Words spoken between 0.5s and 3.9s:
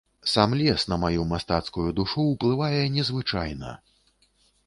лес на маю мастацкую душу ўплывае незвычайна.